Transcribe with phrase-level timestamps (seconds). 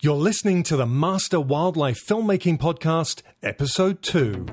[0.00, 4.46] You're listening to the Master Wildlife Filmmaking Podcast, Episode 2.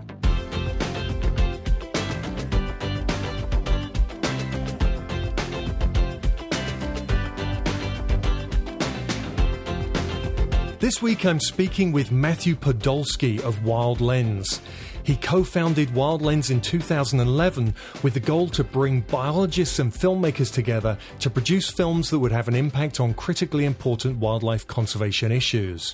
[10.79, 14.59] This week I'm speaking with Matthew Podolsky of Wild Lens.
[15.05, 20.51] He co founded Wild Lens in 2011 with the goal to bring biologists and filmmakers
[20.51, 25.93] together to produce films that would have an impact on critically important wildlife conservation issues.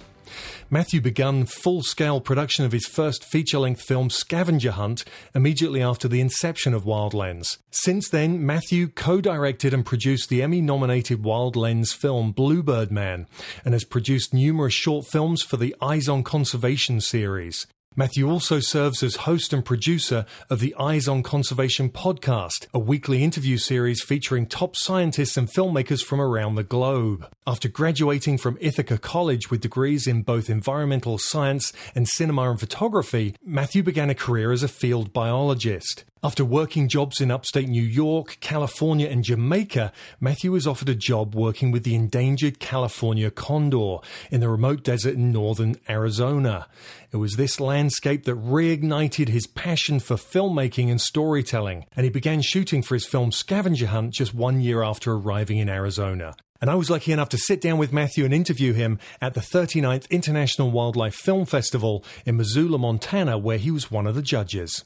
[0.69, 5.03] Matthew began full scale production of his first feature length film, Scavenger Hunt,
[5.35, 7.57] immediately after the inception of Wild Lens.
[7.69, 13.27] Since then, Matthew co directed and produced the Emmy nominated Wild Lens film, Bluebird Man,
[13.65, 17.67] and has produced numerous short films for the Eyes on Conservation series.
[17.93, 23.21] Matthew also serves as host and producer of the Eyes on Conservation podcast, a weekly
[23.21, 27.27] interview series featuring top scientists and filmmakers from around the globe.
[27.45, 33.35] After graduating from Ithaca College with degrees in both environmental science and cinema and photography,
[33.43, 36.05] Matthew began a career as a field biologist.
[36.23, 41.33] After working jobs in upstate New York, California, and Jamaica, Matthew was offered a job
[41.33, 43.97] working with the endangered California condor
[44.29, 46.67] in the remote desert in northern Arizona.
[47.13, 52.41] It was this landscape that reignited his passion for filmmaking and storytelling, and he began
[52.41, 56.35] shooting for his film Scavenger Hunt just one year after arriving in Arizona.
[56.61, 59.41] And I was lucky enough to sit down with Matthew and interview him at the
[59.41, 64.85] 39th International Wildlife Film Festival in Missoula, Montana, where he was one of the judges.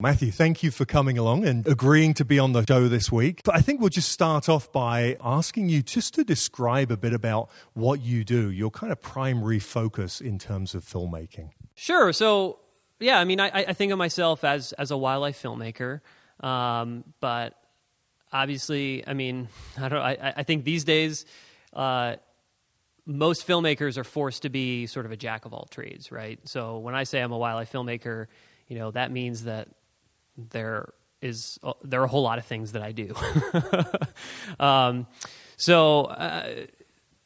[0.00, 3.42] Matthew, thank you for coming along and agreeing to be on the show this week.
[3.44, 7.14] But I think we'll just start off by asking you just to describe a bit
[7.14, 11.50] about what you do, your kind of primary focus in terms of filmmaking.
[11.76, 12.12] Sure.
[12.12, 12.58] So,
[12.98, 16.00] yeah, I mean, I, I think of myself as as a wildlife filmmaker,
[16.40, 17.54] um, but
[18.32, 20.02] obviously, I mean, I don't.
[20.02, 21.24] I, I think these days.
[21.72, 22.16] Uh,
[23.06, 26.40] most filmmakers are forced to be sort of a jack of all trades, right?
[26.44, 28.28] So when I say I'm a wildlife filmmaker,
[28.66, 29.68] you know that means that
[30.36, 33.14] there is there are a whole lot of things that I do.
[34.60, 35.06] um,
[35.56, 36.66] so, uh,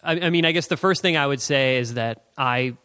[0.02, 2.76] I, I, mean, I guess the first thing I would say is that I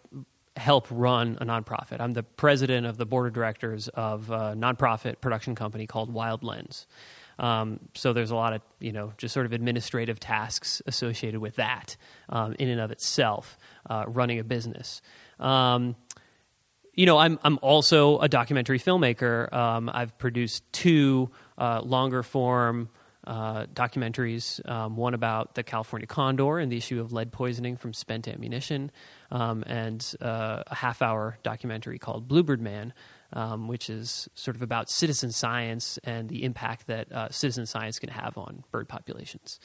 [0.56, 2.00] help run a nonprofit.
[2.00, 6.44] I'm the president of the board of directors of a nonprofit production company called Wild
[6.44, 6.88] Lens.
[7.40, 11.56] Um, so there's a lot of you know just sort of administrative tasks associated with
[11.56, 11.96] that
[12.30, 13.58] um, in and of itself,
[13.90, 15.02] uh, running a business.
[15.40, 15.96] Um,
[16.94, 19.52] you know, I'm I'm also a documentary filmmaker.
[19.52, 22.90] Um, I've produced two uh, longer form
[23.26, 24.68] uh, documentaries.
[24.70, 28.92] Um, one about the California condor and the issue of lead poisoning from spent ammunition,
[29.32, 32.94] um, and uh, a half hour documentary called Bluebird Man,
[33.32, 37.98] um, which is sort of about citizen science and the impact that uh, citizen science
[37.98, 39.60] can have on bird populations.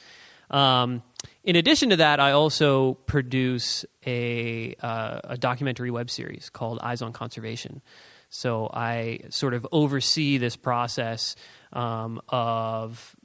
[0.49, 1.03] Um,
[1.43, 7.01] in addition to that, I also produce a, uh, a documentary web series called Eyes
[7.01, 7.81] on Conservation.
[8.29, 11.35] So I sort of oversee this process
[11.73, 13.15] um, of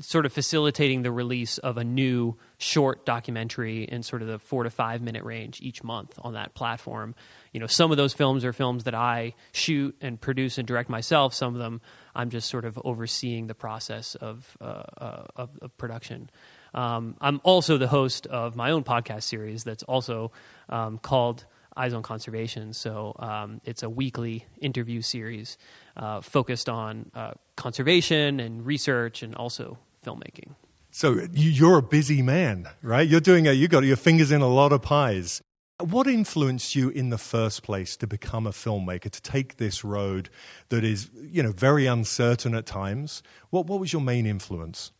[0.00, 4.62] sort of facilitating the release of a new short documentary in sort of the four
[4.62, 7.14] to five minute range each month on that platform.
[7.52, 10.88] You know, some of those films are films that I shoot and produce and direct
[10.88, 11.34] myself.
[11.34, 11.80] Some of them
[12.14, 16.30] I'm just sort of overseeing the process of, uh, uh, of, of production.
[16.74, 20.32] Um, I'm also the host of my own podcast series that's also
[20.68, 21.44] um, called
[21.76, 22.72] Eyes on Conservation.
[22.72, 25.58] So um, it's a weekly interview series
[25.96, 30.54] uh, focused on uh, conservation and research and also filmmaking.
[30.90, 33.06] So you're a busy man, right?
[33.06, 35.42] You're doing a, you got your fingers in a lot of pies.
[35.78, 40.30] What influenced you in the first place to become a filmmaker, to take this road
[40.70, 43.22] that is, you know, very uncertain at times?
[43.50, 44.90] What, what was your main influence?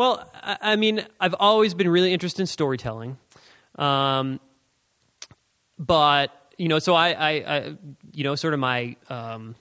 [0.00, 3.18] Well, I mean, I've always been really interested in storytelling,
[3.74, 4.40] um,
[5.78, 7.76] but you know, so I, I, I,
[8.14, 9.56] you know, sort of my um,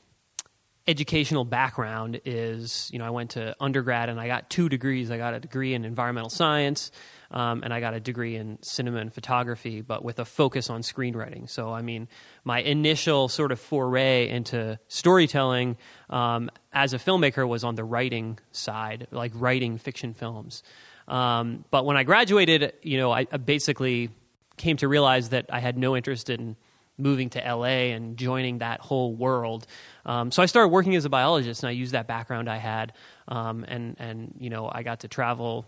[0.87, 5.11] educational background is, you know, I went to undergrad and I got two degrees.
[5.11, 6.91] I got a degree in environmental science
[7.31, 10.81] um, and I got a degree in cinema and photography, but with a focus on
[10.81, 11.49] screenwriting.
[11.49, 12.07] So, I mean,
[12.43, 15.77] my initial sort of foray into storytelling
[16.09, 20.63] um, as a filmmaker was on the writing side, like writing fiction films.
[21.07, 24.09] Um, but when I graduated, you know, I, I basically
[24.57, 26.55] came to realize that I had no interest in
[26.99, 29.65] moving to LA and joining that whole world.
[30.05, 32.93] Um, so I started working as a biologist, and I used that background I had,
[33.27, 35.65] um, and and you know I got to travel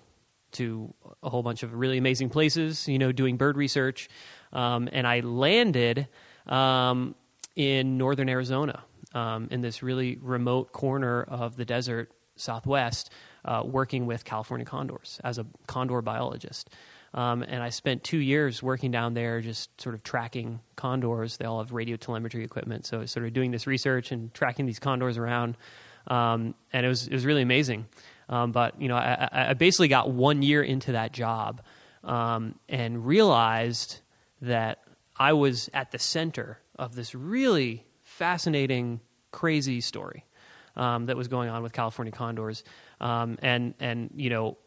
[0.54, 0.94] to
[1.24, 4.10] a whole bunch of really amazing places, you know, doing bird research.
[4.51, 6.07] Um, and I landed
[6.45, 7.16] um,
[7.56, 13.12] in northern Arizona um, in this really remote corner of the desert southwest,
[13.45, 16.69] uh, working with California condors as a condor biologist.
[17.13, 21.38] Um, and I spent two years working down there, just sort of tracking condors.
[21.38, 24.80] They all have radio telemetry equipment, so sort of doing this research and tracking these
[24.80, 25.58] condors around.
[26.08, 27.86] Um, and it was it was really amazing.
[28.30, 31.62] Um, but you know, I, I, basically got one year into that job
[32.04, 34.00] um, and realized
[34.42, 34.80] that
[35.18, 40.25] I was at the center of this really fascinating, crazy story
[40.78, 42.63] um, that was going on with California condors.
[43.02, 44.58] Um, and and you know,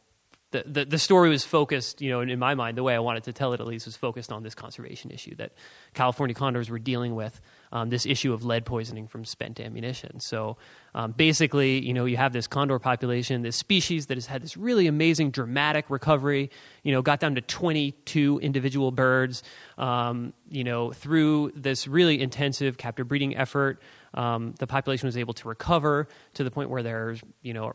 [0.54, 3.00] the, the, the story was focused, you know, in, in my mind, the way I
[3.00, 5.50] wanted to tell it at least was focused on this conservation issue that
[5.94, 7.40] California condors were dealing with,
[7.72, 10.20] um, this issue of lead poisoning from spent ammunition.
[10.20, 10.56] So
[10.94, 14.56] um, basically, you know, you have this condor population, this species that has had this
[14.56, 16.50] really amazing, dramatic recovery,
[16.84, 19.42] you know, got down to 22 individual birds,
[19.76, 23.82] um, you know, through this really intensive captive breeding effort.
[24.14, 27.72] Um, the population was able to recover to the point where there's, you know,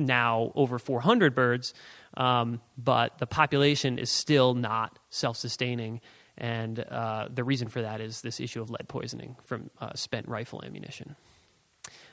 [0.00, 1.74] now over 400 birds,
[2.16, 6.00] um, but the population is still not self sustaining.
[6.38, 10.26] And uh, the reason for that is this issue of lead poisoning from uh, spent
[10.26, 11.14] rifle ammunition.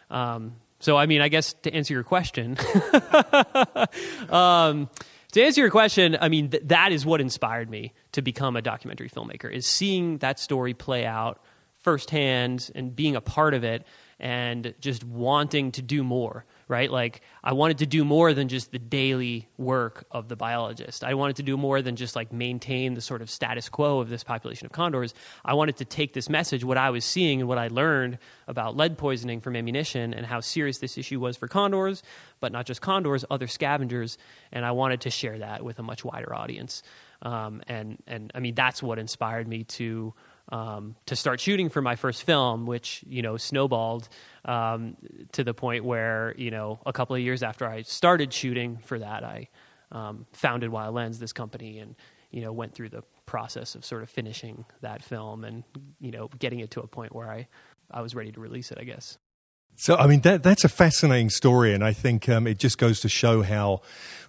[0.10, 2.58] Um, so, I mean, I guess to answer your question,
[4.30, 4.90] um,
[5.32, 8.62] to answer your question, I mean, th- that is what inspired me to become a
[8.62, 11.42] documentary filmmaker, is seeing that story play out
[11.82, 13.86] firsthand and being a part of it
[14.20, 16.92] and just wanting to do more right?
[16.92, 21.04] Like I wanted to do more than just the daily work of the biologist.
[21.04, 24.10] I wanted to do more than just like maintain the sort of status quo of
[24.10, 25.14] this population of condors.
[25.46, 28.18] I wanted to take this message, what I was seeing and what I learned
[28.48, 32.04] about lead poisoning from ammunition and how serious this issue was for condors,
[32.40, 34.18] but not just condors, other scavengers,
[34.52, 36.84] and I wanted to share that with a much wider audience.
[37.22, 40.14] Um, and and I mean that's what inspired me to
[40.50, 44.08] um, to start shooting for my first film, which you know snowballed
[44.46, 44.96] um,
[45.34, 49.00] to the point where you know a couple of years after I started shooting for
[49.00, 49.50] that, I
[49.92, 51.96] um, founded Wild Lens, this company, and
[52.32, 55.64] you know went through the process of sort of finishing that film and
[56.00, 57.48] you know getting it to a point where I
[57.92, 59.18] I was ready to release it, I guess.
[59.80, 63.00] So, I mean, that, that's a fascinating story, and I think um, it just goes
[63.02, 63.82] to show how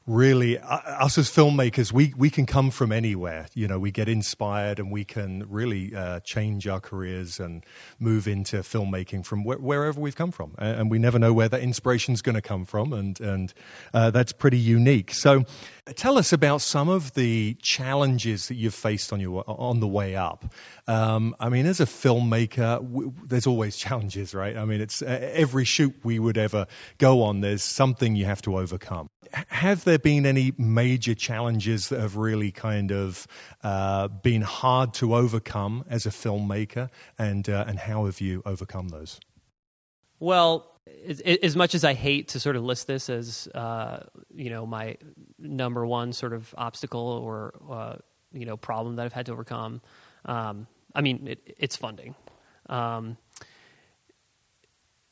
[0.08, 3.46] really uh, us as filmmakers we we can come from anywhere.
[3.54, 7.64] You know we get inspired and we can really uh, change our careers and
[8.00, 10.54] move into filmmaking from wh- wherever we've come from.
[10.58, 13.52] And, and, we never know where that inspiration is going to come from and and
[13.92, 15.12] uh, that's pretty unique.
[15.12, 15.44] So
[15.96, 20.16] tell us about some of the challenges that you've faced on your on the way
[20.16, 20.52] up.
[20.86, 24.56] Um, I mean as a filmmaker w- there's always challenges right?
[24.56, 26.66] I mean it's uh, every shoot we would ever
[26.98, 29.08] go on there's something you have to overcome.
[29.32, 33.26] Have there been any major challenges that have really kind of
[33.62, 36.88] uh, been hard to overcome as a filmmaker,
[37.18, 39.20] and uh, and how have you overcome those?
[40.20, 40.77] Well,
[41.42, 44.00] as much as I hate to sort of list this as uh,
[44.34, 44.96] you know my
[45.38, 47.96] number one sort of obstacle or uh,
[48.32, 49.80] you know problem that I've had to overcome,
[50.24, 52.14] um, I mean it, it's funding.
[52.68, 53.16] Um,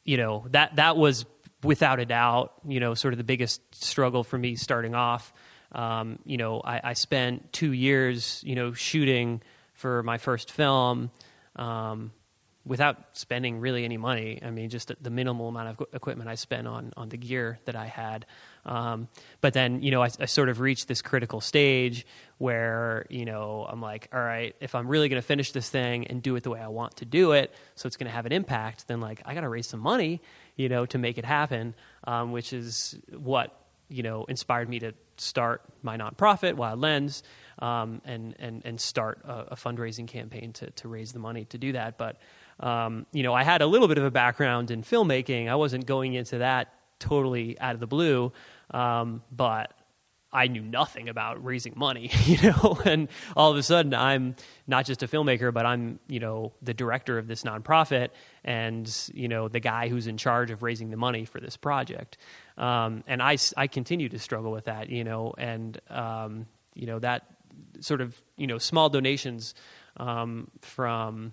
[0.04, 1.24] you know that that was
[1.62, 5.32] without a doubt, you know, sort of the biggest struggle for me starting off.
[5.72, 9.42] Um, you know, I, I, spent two years, you know, shooting
[9.74, 11.10] for my first film
[11.56, 12.12] um,
[12.66, 14.40] without spending really any money.
[14.44, 17.76] I mean, just the minimal amount of equipment I spent on on the gear that
[17.76, 18.26] I had.
[18.64, 19.08] Um,
[19.40, 22.04] but then, you know, I, I, sort of reached this critical stage
[22.38, 26.08] where, you know, I'm like, all right, if I'm really going to finish this thing
[26.08, 28.26] and do it the way I want to do it, so it's going to have
[28.26, 30.20] an impact, then like I got to raise some money
[30.56, 33.54] you know, to make it happen, um, which is what
[33.88, 37.22] you know inspired me to start my nonprofit, Wild Lens,
[37.60, 41.58] um, and and and start a, a, fundraising campaign to to raise the money to
[41.58, 41.98] do that.
[41.98, 42.16] But
[42.60, 45.48] um, you know, I had a little bit of a background in filmmaking.
[45.48, 48.32] I wasn't going into that totally out of the blue,
[48.70, 49.72] um, but
[50.32, 54.36] I knew nothing about raising money, you know, and all of a sudden I'm
[54.66, 58.08] not just a filmmaker, but I'm, you know, the director of this nonprofit
[58.44, 62.18] and, you know, the guy who's in charge of raising the money for this project.
[62.58, 66.98] Um, and I, I continue to struggle with that, you know, and, um, you know,
[66.98, 67.24] that
[67.80, 69.54] sort of, you know, small donations
[69.96, 71.32] um, from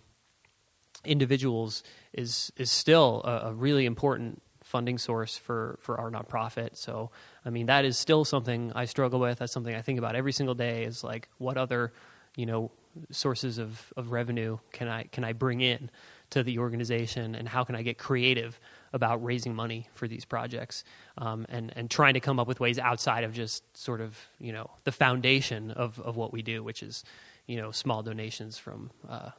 [1.05, 1.83] individuals
[2.13, 6.77] is, is still a, a really important funding source for, for our nonprofit.
[6.77, 7.12] So,
[7.45, 9.39] I mean, that is still something I struggle with.
[9.39, 11.93] That's something I think about every single day is like, what other,
[12.36, 12.72] you know,
[13.12, 15.89] sources of, of revenue can I, can I bring in
[16.29, 18.60] to the organization and how can I get creative
[18.93, 20.83] about raising money for these projects
[21.17, 24.51] um, and, and trying to come up with ways outside of just sort of, you
[24.51, 27.03] know, the foundation of, of what we do, which is,
[27.48, 29.31] you know, small donations from uh,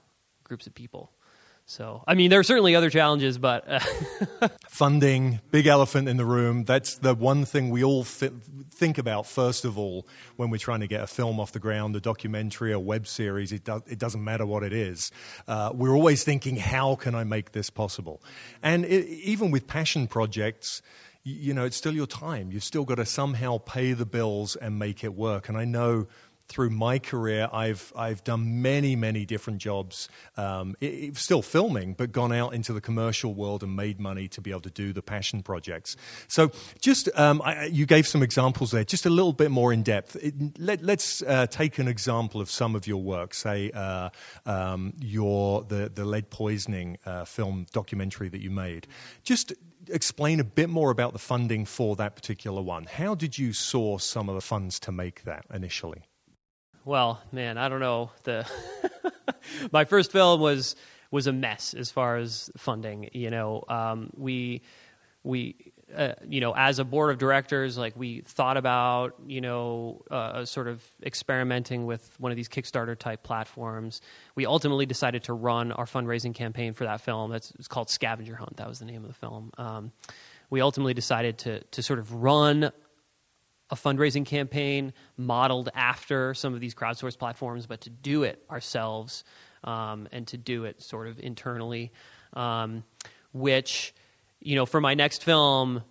[0.44, 1.10] groups of people.
[1.66, 6.24] So, I mean, there are certainly other challenges, but uh, funding, big elephant in the
[6.24, 6.64] room.
[6.64, 8.32] That's the one thing we all th-
[8.70, 10.06] think about first of all
[10.36, 13.50] when we're trying to get a film off the ground, a documentary, a web series.
[13.50, 15.10] It, do- it doesn't matter what it is.
[15.48, 18.22] Uh, we're always thinking, how can I make this possible?
[18.62, 20.82] And it, even with passion projects,
[21.24, 22.52] you know, it's still your time.
[22.52, 25.48] You've still got to somehow pay the bills and make it work.
[25.48, 26.06] And I know
[26.48, 31.94] through my career, I've I've done many many different jobs, um, it, it, still filming,
[31.94, 34.92] but gone out into the commercial world and made money to be able to do
[34.92, 35.96] the passion projects.
[36.28, 39.82] So, just um, I, you gave some examples there, just a little bit more in
[39.82, 40.16] depth.
[40.16, 43.34] It, let, us uh, take an example of some of your work.
[43.34, 44.10] Say uh,
[44.44, 48.86] um, your the the lead poisoning uh, film documentary that you made.
[49.22, 49.54] Just
[49.90, 52.84] explain a bit more about the funding for that particular one.
[52.84, 56.02] How did you source some of the funds to make that initially?
[56.84, 58.10] Well, man, I don't know.
[58.24, 58.46] The
[59.72, 60.76] my first film was
[61.10, 63.10] was a mess as far as funding.
[63.12, 64.62] You know, um, we
[65.22, 70.02] we uh, you know as a board of directors, like we thought about you know
[70.10, 74.00] uh, sort of experimenting with one of these Kickstarter type platforms.
[74.34, 77.30] We ultimately decided to run our fundraising campaign for that film.
[77.30, 78.56] That's it's called Scavenger Hunt.
[78.58, 79.52] That was the name of the film.
[79.56, 79.92] Um,
[80.50, 82.72] we ultimately decided to to sort of run
[83.74, 89.24] a fundraising campaign modeled after some of these crowdsourced platforms, but to do it ourselves
[89.64, 91.92] um, and to do it sort of internally.
[92.34, 92.84] Um,
[93.32, 93.92] which,
[94.40, 95.82] you know, for my next film,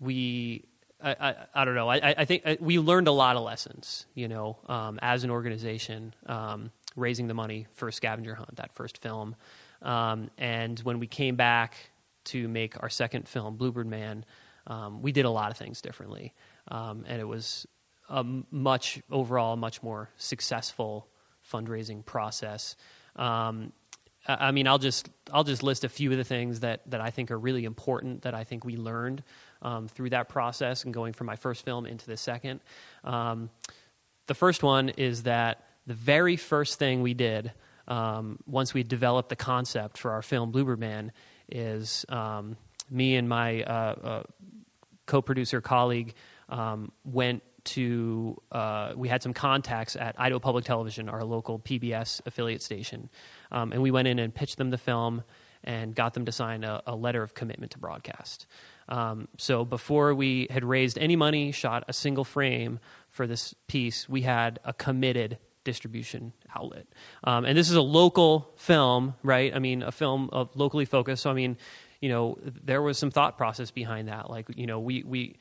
[0.00, 0.64] we
[1.00, 1.88] I, I, I, don't know.
[1.88, 5.30] I, I think uh, we learned a lot of lessons, you know, um, as an
[5.30, 9.36] organization, um, raising the money for Scavenger Hunt, that first film.
[9.82, 11.76] Um, and when we came back
[12.24, 14.24] to make our second film, Bluebird Man,
[14.66, 16.34] um, we did a lot of things differently
[16.70, 17.66] um, and it was
[18.08, 21.08] a much overall much more successful
[21.50, 22.76] fundraising process.
[23.16, 23.72] Um,
[24.26, 27.10] I mean, I'll just I'll just list a few of the things that that I
[27.10, 29.22] think are really important that I think we learned
[29.62, 32.60] um, through that process and going from my first film into the second.
[33.02, 33.50] Um,
[34.26, 37.52] the first one is that the very first thing we did
[37.88, 41.12] um, once we developed the concept for our film Bluebird Man
[41.48, 42.56] is um,
[42.90, 44.22] me and my uh, uh,
[45.06, 46.14] co-producer colleague
[46.50, 52.20] um, went to uh, we had some contacts at Idaho Public Television, our local PBS
[52.26, 53.10] affiliate station,
[53.50, 55.22] um, and we went in and pitched them the film
[55.62, 58.46] and got them to sign a, a letter of commitment to broadcast.
[58.88, 64.08] Um, so before we had raised any money, shot a single frame for this piece,
[64.08, 66.86] we had a committed distribution outlet.
[67.24, 69.54] Um, and this is a local film, right?
[69.54, 71.22] I mean, a film of locally focused.
[71.22, 71.56] So I mean,
[72.00, 74.30] you know, there was some thought process behind that.
[74.30, 75.36] Like, you know, we we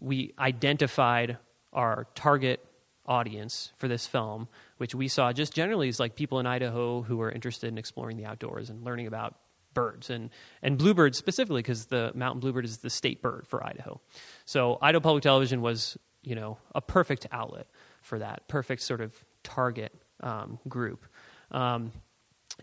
[0.00, 1.38] we identified
[1.72, 2.64] our target
[3.06, 4.48] audience for this film,
[4.78, 8.16] which we saw just generally is like people in Idaho who are interested in exploring
[8.16, 9.36] the outdoors and learning about
[9.74, 10.30] birds and,
[10.62, 14.00] and bluebirds specifically because the mountain bluebird is the state bird for Idaho.
[14.44, 17.66] So Idaho Public Television was, you know, a perfect outlet
[18.00, 21.04] for that, perfect sort of target um, group.
[21.50, 21.92] Um,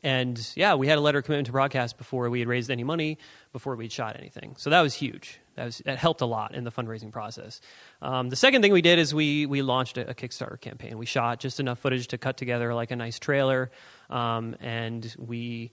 [0.01, 2.83] and yeah, we had a letter of commitment to broadcast before we had raised any
[2.83, 3.19] money,
[3.51, 4.55] before we'd shot anything.
[4.57, 5.39] So that was huge.
[5.55, 7.61] That, was, that helped a lot in the fundraising process.
[8.01, 10.97] Um, the second thing we did is we, we launched a, a, Kickstarter campaign.
[10.97, 13.71] We shot just enough footage to cut together like a nice trailer,
[14.09, 15.71] um, and we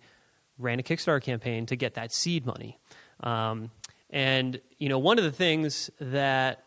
[0.58, 2.78] ran a Kickstarter campaign to get that seed money.
[3.20, 3.70] Um,
[4.10, 6.64] and, you know, one of the things that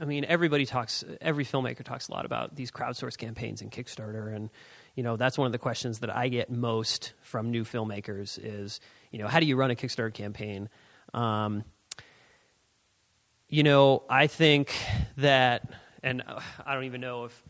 [0.00, 4.34] I mean, everybody talks, every filmmaker talks a lot about these crowdsourced campaigns and Kickstarter.
[4.34, 4.50] And,
[4.94, 8.80] you know, that's one of the questions that I get most from new filmmakers is,
[9.10, 10.68] you know, how do you run a Kickstarter campaign?
[11.12, 11.64] Um,
[13.50, 14.72] you know, I think
[15.16, 15.68] that,
[16.02, 16.22] and
[16.64, 17.42] I don't even know if,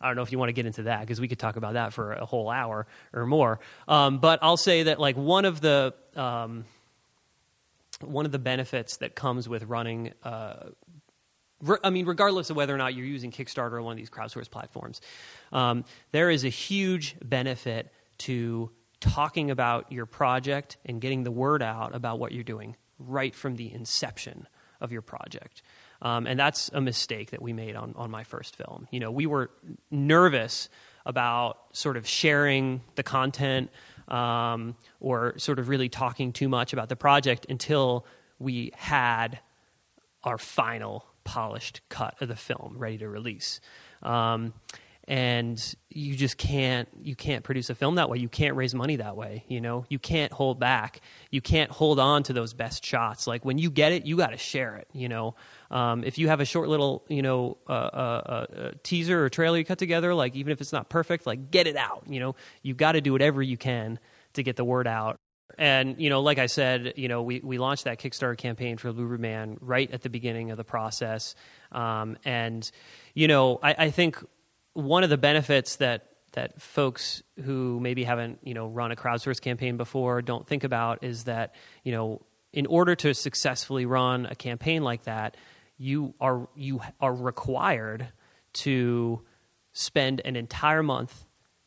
[0.00, 1.74] I don't know if you want to get into that because we could talk about
[1.74, 3.58] that for a whole hour or more.
[3.86, 6.64] Um, but I'll say that like one of the um,
[8.00, 10.70] one of the benefits that comes with running, uh,
[11.60, 14.08] re- I mean, regardless of whether or not you're using Kickstarter or one of these
[14.08, 15.02] crowdsourced platforms,
[15.52, 21.62] um, there is a huge benefit to talking about your project and getting the word
[21.62, 24.46] out about what you're doing right from the inception
[24.80, 25.62] of your project.
[26.02, 28.88] Um, and that's a mistake that we made on, on my first film.
[28.90, 29.50] You know, we were
[29.90, 30.68] nervous
[31.04, 33.70] about sort of sharing the content
[34.08, 38.06] um, or sort of really talking too much about the project until
[38.38, 39.40] we had
[40.24, 43.60] our final polished cut of the film ready to release.
[44.02, 44.54] Um,
[45.10, 48.18] and you just can't you can't produce a film that way.
[48.18, 49.84] You can't raise money that way you know?
[49.88, 51.00] You can't hold back.
[51.32, 53.26] You can't hold on to those best shots.
[53.26, 55.34] Like when you get it you got to share it you know?
[55.68, 59.58] Um, if you have a short little you know uh, uh, uh, teaser or trailer
[59.58, 62.36] you cut together like even if it's not perfect like get it out you know?
[62.62, 63.98] You got to do whatever you can
[64.34, 65.16] to get the word out.
[65.58, 68.92] And you know, like I said, you know, we, we launched that Kickstarter campaign for
[68.92, 71.34] Bluebird Man right at the beginning of the process,
[71.72, 72.70] um, and
[73.14, 74.22] you know, I, I think
[74.80, 79.40] one of the benefits that that folks who maybe haven't you know run a crowdsource
[79.40, 82.20] campaign before don't think about is that you know
[82.52, 85.36] in order to successfully run a campaign like that,
[85.78, 88.08] you are you are required
[88.52, 89.22] to
[89.72, 91.26] spend an entire month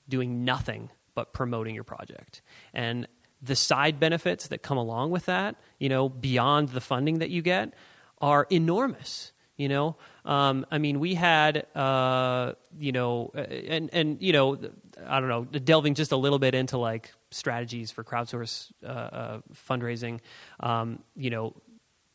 [0.10, 2.42] doing nothing but promoting your project.
[2.74, 3.08] And
[3.42, 7.42] the side benefits that come along with that, you know, beyond the funding that you
[7.42, 7.74] get,
[8.20, 9.32] are enormous.
[9.56, 14.58] You know, um, I mean, we had, uh, you know, and and you know,
[15.06, 19.42] I don't know, delving just a little bit into like strategies for crowdsource uh, uh,
[19.54, 20.22] fundraising.
[20.60, 21.54] Um, you know,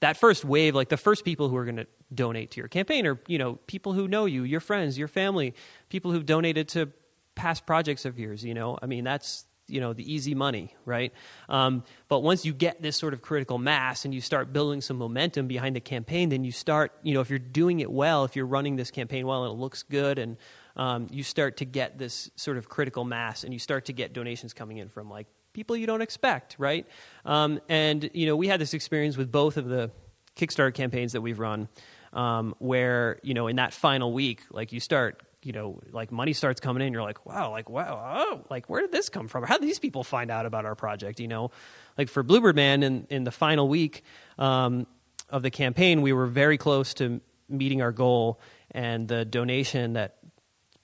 [0.00, 3.06] that first wave, like the first people who are going to donate to your campaign
[3.06, 5.54] are, you know, people who know you, your friends, your family,
[5.90, 6.90] people who've donated to
[7.34, 8.44] past projects of yours.
[8.44, 11.12] You know, I mean, that's you know the easy money, right?
[11.48, 14.96] Um, but once you get this sort of critical mass and you start building some
[14.96, 18.36] momentum behind the campaign, then you start, you know, if you're doing it well, if
[18.36, 20.36] you're running this campaign well and it looks good, and
[20.76, 24.12] um, you start to get this sort of critical mass, and you start to get
[24.12, 26.86] donations coming in from like people you don't expect, right?
[27.24, 29.90] Um, and you know, we had this experience with both of the
[30.36, 31.68] Kickstarter campaigns that we've run,
[32.12, 36.32] um, where you know, in that final week, like you start you know, like money
[36.32, 39.44] starts coming in, you're like, wow, like wow, oh, like where did this come from?
[39.44, 41.20] How did these people find out about our project?
[41.20, 41.50] You know,
[41.96, 44.02] like for Bluebird Man in in the final week
[44.38, 44.86] um,
[45.28, 48.40] of the campaign, we were very close to meeting our goal,
[48.72, 50.16] and the donation that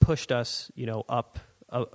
[0.01, 1.39] pushed us, you know, up,
[1.71, 1.87] uh,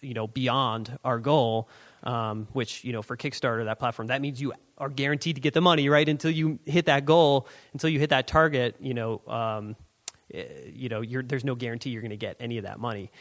[0.00, 1.68] you know, beyond our goal.
[2.02, 5.54] Um, which you know for Kickstarter that platform that means you are guaranteed to get
[5.54, 9.22] the money right until you hit that goal until you hit that target you know
[9.26, 9.74] um,
[10.32, 13.10] you know, there's no guarantee you're going to get any of that money.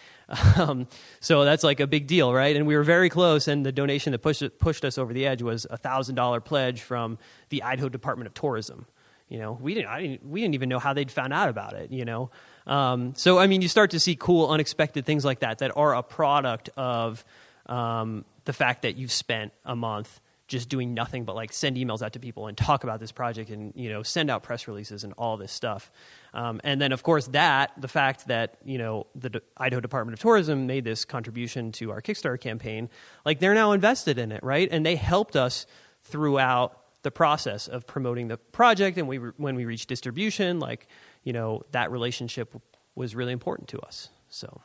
[0.57, 0.87] Um,
[1.19, 2.55] so that's like a big deal, right?
[2.55, 5.41] And we were very close, and the donation that pushed, pushed us over the edge
[5.41, 7.19] was a $1,000 pledge from
[7.49, 8.85] the Idaho Department of Tourism.
[9.27, 11.91] You know, we didn't, didn't, we didn't even know how they'd found out about it,
[11.91, 12.31] you know.
[12.65, 15.93] Um, so, I mean, you start to see cool, unexpected things like that that are
[15.93, 17.25] a product of
[17.65, 22.01] um, the fact that you've spent a month just doing nothing but like send emails
[22.01, 25.03] out to people and talk about this project and you know send out press releases
[25.03, 25.91] and all this stuff.
[26.33, 30.13] Um, and then of course that the fact that you know the D- idaho department
[30.13, 32.89] of tourism made this contribution to our kickstarter campaign
[33.25, 34.67] like they're now invested in it right?
[34.71, 35.65] And they helped us
[36.03, 40.87] throughout the process of promoting the project and we re- when we reached distribution like
[41.23, 42.55] you know that relationship
[42.95, 44.61] was really important to us so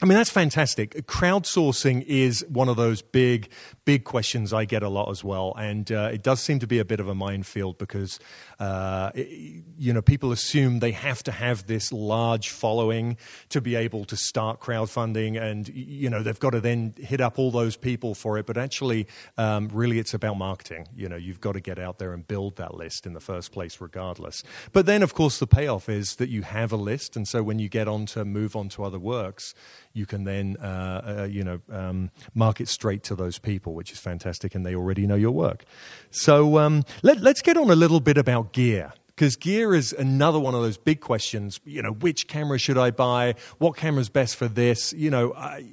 [0.00, 0.94] I mean, that's fantastic.
[1.08, 3.50] Crowdsourcing is one of those big,
[3.84, 5.54] big questions I get a lot as well.
[5.58, 8.20] And uh, it does seem to be a bit of a minefield because,
[8.60, 13.16] uh, it, you know, people assume they have to have this large following
[13.48, 15.40] to be able to start crowdfunding.
[15.40, 18.46] And, you know, they've got to then hit up all those people for it.
[18.46, 20.86] But actually, um, really, it's about marketing.
[20.94, 23.50] You know, you've got to get out there and build that list in the first
[23.50, 24.44] place, regardless.
[24.72, 27.16] But then, of course, the payoff is that you have a list.
[27.16, 29.54] And so when you get on to move on to other works,
[29.92, 33.98] you can then uh, uh, you know um, market straight to those people, which is
[33.98, 35.64] fantastic, and they already know your work.
[36.10, 40.38] So um, let, let's get on a little bit about gear because gear is another
[40.38, 41.58] one of those big questions.
[41.64, 43.34] You know, which camera should I buy?
[43.58, 44.92] What camera's best for this?
[44.92, 45.64] You know, I,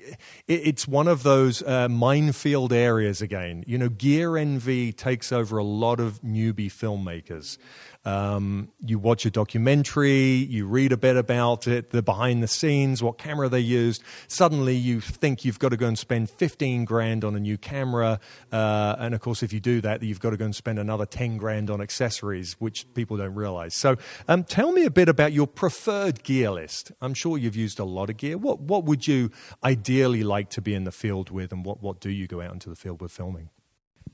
[0.47, 3.63] it, it's one of those uh, minefield areas again.
[3.67, 7.59] You know, gear envy takes over a lot of newbie filmmakers.
[8.05, 13.01] Um, you watch a documentary, you read a bit about it, the behind the scenes,
[13.01, 14.03] what camera they used.
[14.27, 18.19] Suddenly, you think you've got to go and spend 15 grand on a new camera.
[18.51, 21.05] Uh, and of course, if you do that, you've got to go and spend another
[21.05, 23.75] 10 grand on accessories, which people don't realize.
[23.75, 26.91] So, um, tell me a bit about your preferred gear list.
[27.01, 28.37] I'm sure you've used a lot of gear.
[28.37, 29.31] What, what would you
[29.63, 32.53] ideally like to be in the field with, and what, what do you go out
[32.53, 33.49] into the field with filming?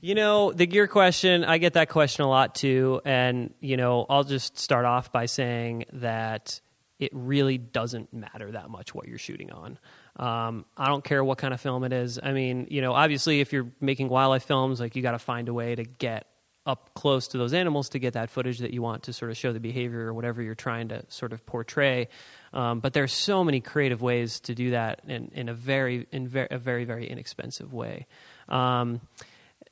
[0.04, 3.00] You know, the gear question, I get that question a lot too.
[3.04, 6.60] And, you know, I'll just start off by saying that
[6.98, 9.78] it really doesn't matter that much what you're shooting on.
[10.16, 12.18] Um, I don't care what kind of film it is.
[12.20, 15.48] I mean, you know, obviously, if you're making wildlife films, like you got to find
[15.48, 16.26] a way to get
[16.66, 19.36] up close to those animals to get that footage that you want to sort of
[19.36, 22.08] show the behavior or whatever you're trying to sort of portray.
[22.52, 26.26] Um, but there's so many creative ways to do that in, in a very in
[26.26, 28.06] ver- a very very inexpensive way.
[28.48, 29.00] Um,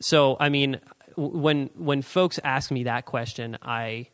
[0.00, 0.80] so I mean,
[1.16, 4.08] when when folks ask me that question, I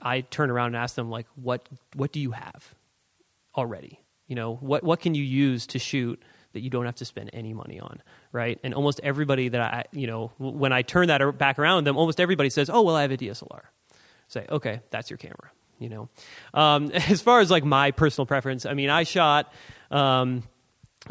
[0.00, 2.74] I turn around and ask them like, what what do you have
[3.56, 4.00] already?
[4.26, 6.22] You know, what what can you use to shoot
[6.54, 8.00] that you don't have to spend any money on,
[8.32, 8.58] right?
[8.62, 12.20] And almost everybody that I, you know, when I turn that back around them, almost
[12.20, 13.62] everybody says, "Oh, well, I have a DSLR."
[14.28, 16.08] Say, "Okay, that's your camera." You know,
[16.54, 19.52] um, as far as like my personal preference, I mean, I shot.
[19.90, 20.44] Um,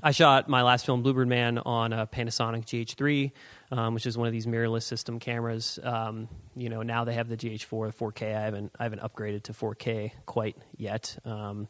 [0.02, 3.32] I shot my last film, Bluebird Man, on a Panasonic GH3,
[3.74, 5.80] um, which is one of these mirrorless system cameras.
[5.82, 8.36] Um, you know, now they have the GH4, 4K.
[8.36, 11.18] I haven't, I haven't upgraded to 4K quite yet.
[11.26, 11.68] Um,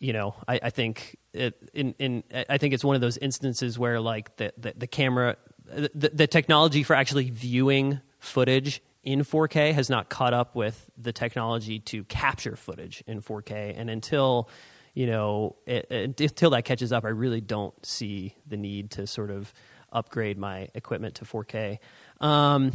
[0.00, 3.80] you know, I, I think it, in, in, I think it's one of those instances
[3.80, 9.72] where like the, the, the camera, the, the technology for actually viewing footage in 4K
[9.74, 14.48] has not caught up with the technology to capture footage in 4K, and until
[14.94, 19.06] you know, it, it, until that catches up, I really don't see the need to
[19.06, 19.52] sort of
[19.92, 21.78] upgrade my equipment to 4K.
[22.20, 22.72] Um,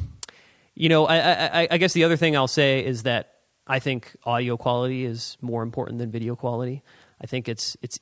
[0.75, 1.17] you know, I,
[1.63, 3.33] I, I, guess the other thing I'll say is that
[3.67, 6.81] I think audio quality is more important than video quality.
[7.21, 7.99] I think it's it's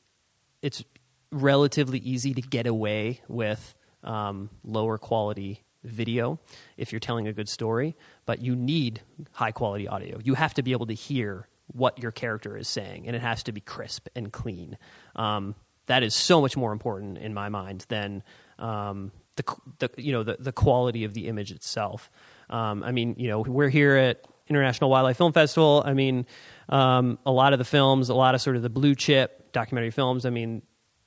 [0.62, 0.84] it's
[1.32, 6.40] relatively easy to get away with um, lower quality video
[6.78, 7.96] if you're telling a good story,
[8.26, 9.02] but you need
[9.34, 10.20] high quality audio.
[10.24, 13.44] You have to be able to hear what your character is saying, and it has
[13.44, 14.78] to be crisp and clean.
[15.16, 15.56] Um,
[15.88, 18.24] that is so much more important in my mind than
[18.62, 19.44] um, the,
[19.80, 22.10] the you know the, the quality of the image itself.
[22.50, 25.84] Um, I mean, you know, we're here at International Wildlife Film Festival.
[25.86, 26.26] I mean,
[26.70, 29.92] um, a lot of the films, a lot of sort of the blue chip documentary
[29.92, 30.26] films.
[30.26, 30.62] I mean,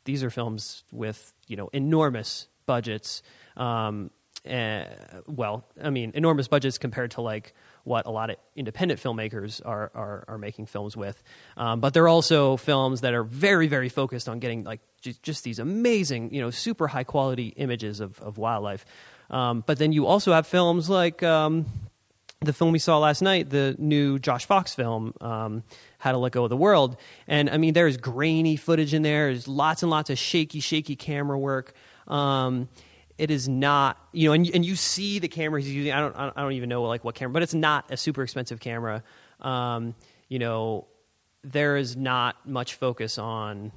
[0.05, 3.23] these are films with you know enormous budgets.
[3.57, 4.11] Um,
[4.47, 4.89] and,
[5.27, 9.91] well, I mean, enormous budgets compared to like what a lot of independent filmmakers are
[9.95, 11.23] are, are making films with.
[11.57, 15.45] Um, but they're also films that are very very focused on getting like just, just
[15.45, 18.85] these amazing you know super high quality images of of wildlife.
[19.31, 21.23] Um, but then you also have films like.
[21.23, 21.67] Um,
[22.41, 25.63] the film we saw last night, the new Josh Fox film, um,
[25.97, 26.99] How to Let Go of the World.
[27.27, 29.29] And I mean, there's grainy footage in there.
[29.29, 31.73] There's lots and lots of shaky, shaky camera work.
[32.07, 32.69] Um,
[33.17, 36.17] it is not you know and, and you see the camera he's using I don't
[36.17, 39.03] I don't even know like what camera but it's not a super expensive camera
[39.41, 39.95] um,
[40.29, 40.87] you know
[41.43, 43.73] there is not much focus on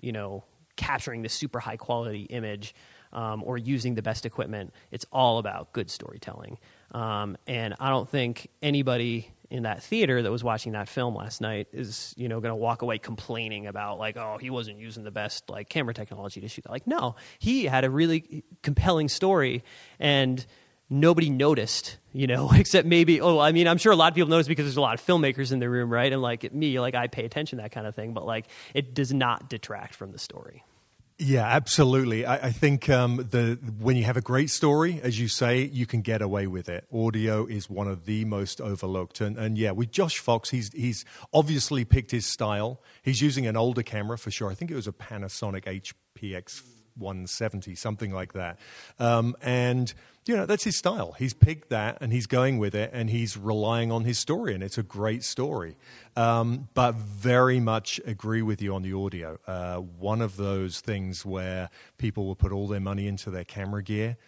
[0.00, 0.44] you know
[0.78, 2.74] capturing the super high quality image
[3.12, 4.72] um, or using the best equipment.
[4.90, 6.58] It's all about good storytelling.
[6.92, 11.40] Um, and I don't think anybody in that theater that was watching that film last
[11.40, 15.04] night is you know going to walk away complaining about like oh he wasn't using
[15.04, 16.70] the best like camera technology to shoot that.
[16.70, 19.64] Like no he had a really compelling story
[19.98, 20.44] and
[20.90, 24.28] nobody noticed you know except maybe oh i mean i'm sure a lot of people
[24.28, 26.12] noticed because there's a lot of filmmakers in the room right?
[26.12, 29.14] And like me like i pay attention that kind of thing but like it does
[29.14, 30.62] not detract from the story
[31.18, 32.24] yeah, absolutely.
[32.24, 35.84] I, I think um, the when you have a great story, as you say, you
[35.84, 36.86] can get away with it.
[36.94, 41.04] Audio is one of the most overlooked, and, and yeah, with Josh Fox, he's he's
[41.32, 42.80] obviously picked his style.
[43.02, 44.48] He's using an older camera for sure.
[44.48, 45.64] I think it was a Panasonic
[46.14, 46.62] HPX
[46.96, 48.60] 170, something like that,
[49.00, 49.92] um, and
[50.28, 51.12] you know, that's his style.
[51.18, 54.62] He's picked that and he's going with it and he's relying on his story, and
[54.62, 55.76] it's a great story.
[56.16, 59.38] Um, but very much agree with you on the audio.
[59.46, 63.82] Uh, one of those things where people will put all their money into their camera
[63.82, 64.18] gear,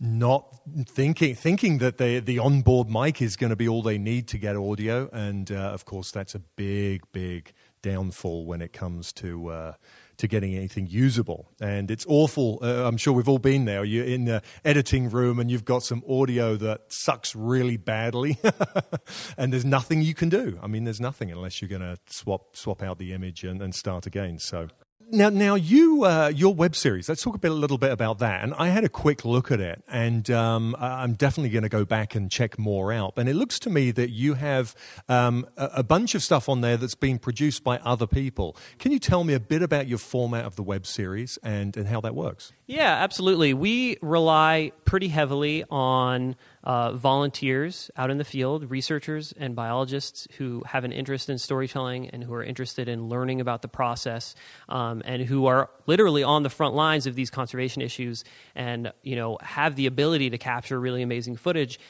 [0.00, 4.26] not thinking thinking that they, the onboard mic is going to be all they need
[4.28, 9.12] to get audio, and uh, of course, that's a big, big downfall when it comes
[9.12, 9.48] to.
[9.48, 9.72] Uh,
[10.18, 11.50] to getting anything usable.
[11.60, 12.58] And it's awful.
[12.62, 13.84] Uh, I'm sure we've all been there.
[13.84, 18.38] You're in the editing room and you've got some audio that sucks really badly,
[19.36, 20.58] and there's nothing you can do.
[20.62, 23.74] I mean, there's nothing unless you're going to swap swap out the image and, and
[23.74, 24.38] start again.
[24.38, 24.68] So
[25.14, 27.08] now, now you uh, your web series.
[27.08, 28.42] Let's talk a bit, a little bit about that.
[28.42, 31.84] And I had a quick look at it, and um, I'm definitely going to go
[31.84, 33.14] back and check more out.
[33.16, 34.74] And it looks to me that you have
[35.08, 38.56] um, a, a, bunch of stuff on there that's been produced by other people.
[38.78, 41.88] Can you tell me a bit about your format of the web series and and
[41.88, 42.52] how that works?
[42.66, 43.54] Yeah, absolutely.
[43.54, 50.62] We rely pretty heavily on uh, volunteers out in the field, researchers and biologists who
[50.66, 54.36] have an interest in storytelling and who are interested in learning about the process
[54.68, 58.22] um, and who are literally on the front lines of these conservation issues
[58.54, 61.80] and you know have the ability to capture really amazing footage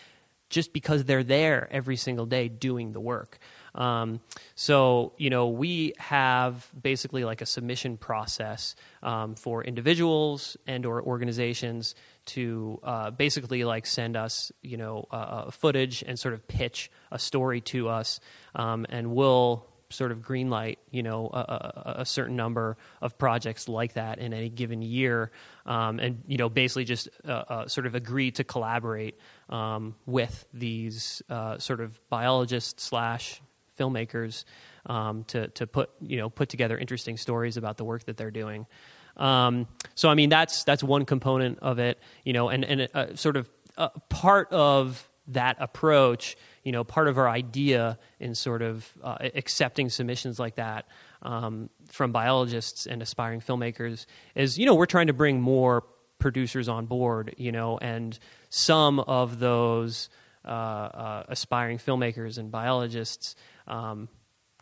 [0.49, 3.39] just because they're there every single day doing the work.
[3.75, 4.21] Um,
[4.55, 11.03] so, you know, we have basically like a submission process um, for individuals and or
[11.03, 16.91] organizations to uh, basically like send us, you know, uh, footage and sort of pitch
[17.11, 18.21] a story to us,
[18.55, 23.69] um, and we'll sort of greenlight, you know, a, a, a, certain number of projects
[23.69, 25.31] like that in any given year,
[25.67, 30.47] um, and you know, basically just uh, uh, sort of agree to collaborate um, with
[30.53, 33.41] these uh, sort of biologists slash
[33.79, 34.45] filmmakers
[34.87, 38.31] um, to to put you know put together interesting stories about the work that they're
[38.31, 38.67] doing.
[39.17, 43.15] Um, so I mean that's that's one component of it, you know, and and uh,
[43.17, 48.63] sort of uh, part of that approach, you know, part of our idea in sort
[48.63, 50.87] of uh, accepting submissions like that
[51.23, 55.85] um, from biologists and aspiring filmmakers is, you know, we're trying to bring more
[56.19, 58.19] producers on board, you know, and
[58.51, 60.11] some of those
[60.45, 63.35] uh, aspiring filmmakers and biologists
[63.67, 64.09] um,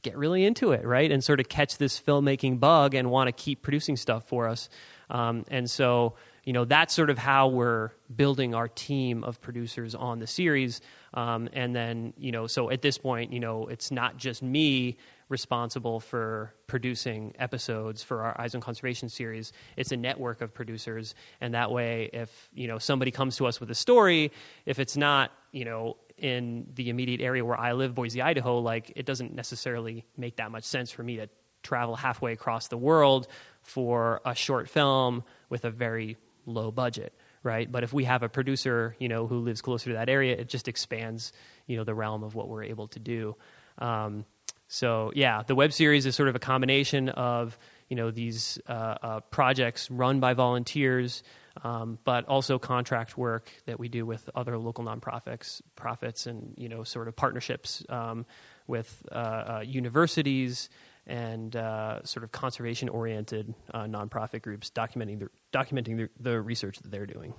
[0.03, 1.11] get really into it, right?
[1.11, 4.69] And sort of catch this filmmaking bug and want to keep producing stuff for us.
[5.11, 9.95] Um, and so, you know, that's sort of how we're building our team of producers
[9.95, 10.81] on the series.
[11.15, 14.97] Um, and then, you know, so at this point, you know, it's not just me
[15.33, 19.53] responsible for producing episodes for our Eyes on Conservation series.
[19.77, 23.59] It's a network of producers, and that way, if you know somebody comes to us
[23.59, 24.31] with a story,
[24.67, 28.93] if it's not you know in the immediate area where I live, Boise, Idaho, like
[28.95, 31.29] it doesn't necessarily make that much sense for me to
[31.65, 33.27] travel halfway across the world
[33.63, 37.15] for a short film with a very low budget
[37.45, 40.35] right but if we have a producer you know who lives closer to that area
[40.37, 41.33] it just expands
[41.69, 43.37] you know the realm of what we're able to do
[43.79, 44.25] um,
[44.73, 47.59] so yeah the web series is sort of a combination of
[47.89, 51.23] you know these uh, uh, projects run by volunteers
[51.63, 56.69] um, but also contract work that we do with other local nonprofits, profits, and you
[56.69, 58.27] know, sort of partnerships um,
[58.67, 60.69] with uh, uh, universities
[61.07, 66.91] and uh, sort of conservation-oriented uh, nonprofit groups, documenting the, documenting the, the research that
[66.91, 67.35] they're doing.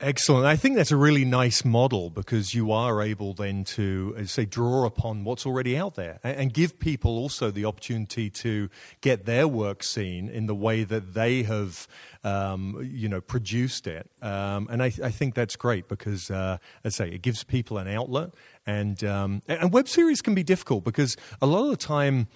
[0.00, 0.44] Excellent.
[0.44, 4.84] I think that's a really nice model because you are able then to, say, draw
[4.86, 8.68] upon what's already out there and give people also the opportunity to
[9.02, 11.86] get their work seen in the way that they have,
[12.24, 14.10] um, you know, produced it.
[14.20, 17.78] Um, and I, I, think that's great because, uh, as I say, it gives people
[17.78, 18.30] an outlet.
[18.66, 22.26] And, um, and web series can be difficult because a lot of the time,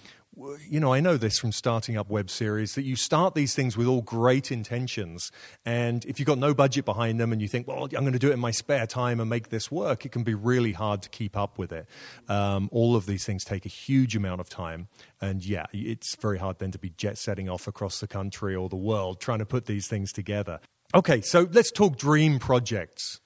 [0.69, 3.75] you know, I know this from starting up web series that you start these things
[3.75, 5.31] with all great intentions.
[5.65, 8.19] And if you've got no budget behind them and you think, well, I'm going to
[8.19, 11.01] do it in my spare time and make this work, it can be really hard
[11.03, 11.87] to keep up with it.
[12.27, 14.87] Um, all of these things take a huge amount of time.
[15.21, 18.69] And yeah, it's very hard then to be jet setting off across the country or
[18.69, 20.59] the world trying to put these things together.
[20.95, 23.19] Okay, so let's talk dream projects.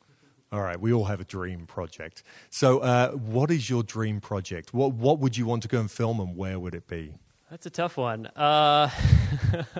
[0.54, 2.22] All right, we all have a dream project.
[2.52, 4.72] So, uh, what is your dream project?
[4.72, 7.16] What What would you want to go and film, and where would it be?
[7.50, 8.28] That's a tough one.
[8.28, 8.88] Uh,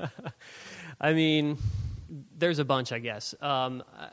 [1.00, 1.60] I mean,
[2.36, 3.36] there's a bunch, I guess.
[3.40, 4.08] Um, uh,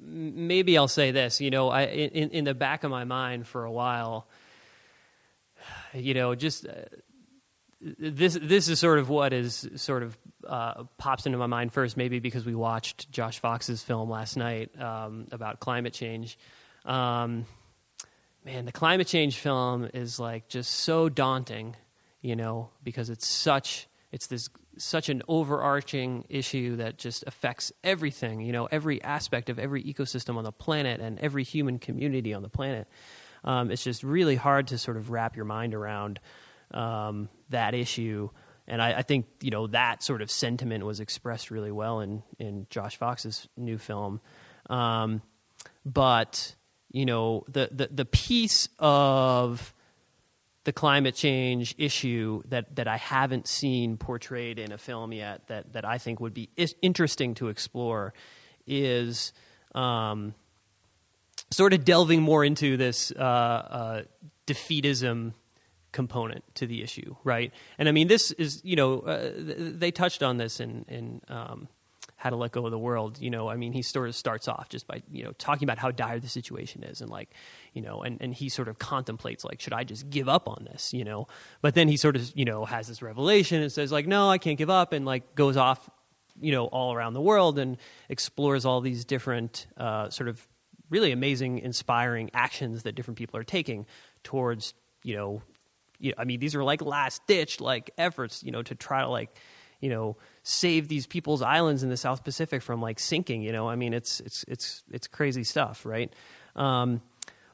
[0.00, 1.40] maybe I'll say this.
[1.40, 4.26] You know, I in, in the back of my mind for a while,
[5.92, 6.72] you know, just uh,
[7.84, 10.16] this this is sort of what is sort of
[10.46, 14.70] uh, pops into my mind first, maybe because we watched Josh Fox's film last night
[14.80, 16.38] um, about climate change.
[16.86, 17.44] Um,
[18.44, 21.76] man, the climate change film is like just so daunting,
[22.22, 28.40] you know, because it's such it's this such an overarching issue that just affects everything,
[28.40, 32.42] you know, every aspect of every ecosystem on the planet and every human community on
[32.42, 32.88] the planet.
[33.44, 36.18] Um, it's just really hard to sort of wrap your mind around
[36.72, 38.28] um, that issue.
[38.66, 42.22] And I, I, think you know that sort of sentiment was expressed really well in
[42.38, 44.20] in Josh Fox's new film.
[44.70, 45.22] Um,
[45.84, 46.54] but
[46.90, 49.74] you know the, the the piece of
[50.64, 55.74] the climate change issue that, that I haven't seen portrayed in a film yet that,
[55.74, 56.48] that I think would be
[56.80, 58.14] interesting to explore
[58.66, 59.34] is
[59.74, 60.34] um,
[61.50, 64.02] sort of delving more into this uh, uh,
[64.46, 65.34] defeatism
[65.94, 67.54] component to the issue, right?
[67.78, 71.68] And I mean, this is you know uh, they touched on this in in um,
[72.16, 73.18] How to Let Go of the World.
[73.20, 75.78] You know, I mean, he sort of starts off just by you know talking about
[75.78, 77.30] how dire the situation is, and like
[77.72, 80.66] you know, and and he sort of contemplates like, should I just give up on
[80.70, 80.92] this?
[80.92, 81.28] You know,
[81.62, 84.36] but then he sort of you know has this revelation and says like, no, I
[84.38, 85.88] can't give up, and like goes off
[86.40, 87.76] you know all around the world and
[88.08, 90.44] explores all these different uh, sort of
[90.90, 93.86] really amazing, inspiring actions that different people are taking
[94.24, 95.42] towards you know
[96.04, 99.00] you know, I mean, these are like last ditch like efforts, you know, to try
[99.00, 99.34] to like,
[99.80, 103.40] you know, save these people's islands in the South Pacific from like sinking.
[103.40, 106.12] You know, I mean, it's it's it's it's crazy stuff, right?
[106.56, 107.00] Um,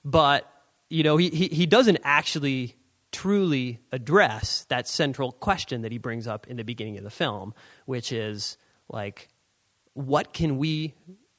[0.05, 0.53] but
[0.89, 2.75] you know, he, he he doesn't actually
[3.13, 7.55] truly address that central question that he brings up in the beginning of the film,
[7.87, 8.57] which is
[8.89, 9.29] like,
[9.95, 10.95] what can we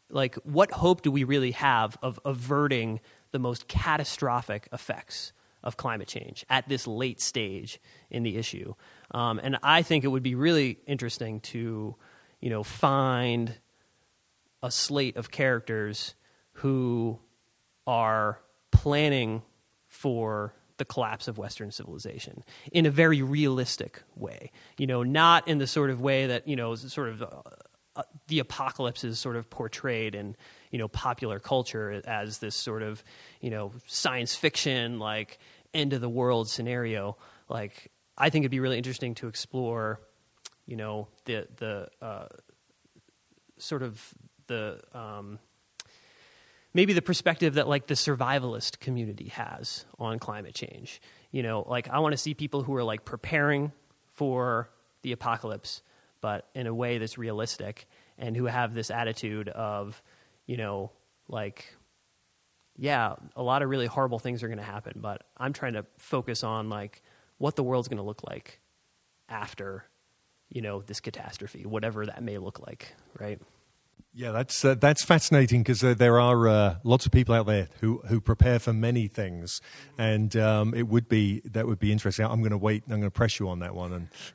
[0.09, 0.35] like?
[0.43, 5.33] What hope do we really have of averting the most catastrophic effects?
[5.63, 8.73] Of climate change at this late stage in the issue.
[9.11, 11.95] Um, and I think it would be really interesting to,
[12.39, 13.53] you know, find
[14.63, 16.15] a slate of characters
[16.53, 17.19] who
[17.87, 18.39] are
[18.71, 19.41] planning
[19.87, 24.51] for the collapse of Western civilization in a very realistic way.
[24.77, 27.27] You know, not in the sort of way that you know, sort of uh,
[27.95, 30.35] uh, the apocalypse is sort of portrayed in
[30.71, 33.03] you know popular culture as this sort of
[33.41, 35.37] you know science fiction like
[35.73, 37.17] end of the world scenario.
[37.49, 40.01] Like I think it'd be really interesting to explore,
[40.65, 42.27] you know, the the uh,
[43.57, 44.03] sort of
[44.47, 45.39] the um,
[46.73, 51.01] maybe the perspective that like the survivalist community has on climate change.
[51.31, 53.71] You know, like I want to see people who are like preparing
[54.09, 54.69] for
[55.01, 55.81] the apocalypse,
[56.19, 60.01] but in a way that's realistic, and who have this attitude of,
[60.45, 60.91] you know,
[61.27, 61.75] like,
[62.77, 65.85] yeah, a lot of really horrible things are going to happen, but I'm trying to
[65.97, 67.01] focus on like
[67.37, 68.59] what the world's going to look like
[69.29, 69.85] after,
[70.49, 73.39] you know, this catastrophe, whatever that may look like, right?
[74.13, 77.69] Yeah, that's uh, that's fascinating because uh, there are uh, lots of people out there
[77.79, 79.61] who, who prepare for many things,
[79.97, 82.25] and um, it would be that would be interesting.
[82.25, 82.83] I'm going to wait.
[82.87, 83.93] I'm going to press you on that one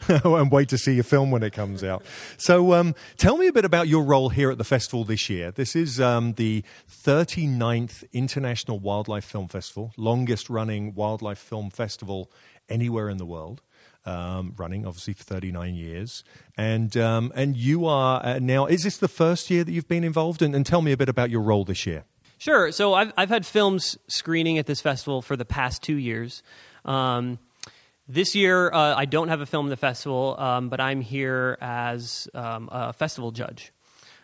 [0.08, 2.06] and and wait to see your film when it comes out.
[2.38, 5.50] So, um, tell me a bit about your role here at the festival this year.
[5.50, 12.30] This is um, the 39th International Wildlife Film Festival, longest running wildlife film festival
[12.70, 13.60] anywhere in the world
[14.06, 16.24] um, running, obviously for 39 years.
[16.56, 18.66] And um, and you are uh, now.
[18.66, 20.42] Is this the first year that you've been involved?
[20.42, 22.04] And, and tell me a bit about your role this year.
[22.38, 22.72] Sure.
[22.72, 26.42] So I've I've had films screening at this festival for the past two years.
[26.84, 27.38] Um,
[28.08, 31.58] this year, uh, I don't have a film in the festival, um, but I'm here
[31.60, 33.72] as um, a festival judge.